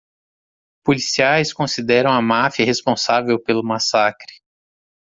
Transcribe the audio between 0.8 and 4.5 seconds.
Policiais consideram a máfia responsável pelo massacre.